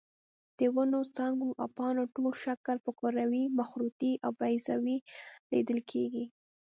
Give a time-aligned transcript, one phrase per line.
[0.59, 4.97] د ونو څانګو او پاڼو ټول شکل په کروي، مخروطي او بیضوي
[5.51, 6.25] لیدل کېږي.